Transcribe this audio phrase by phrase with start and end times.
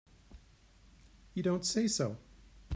[1.35, 2.17] You don't say so!